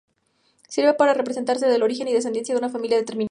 [0.67, 3.19] Sirve para representar el origen y descendencia de una familia determinada.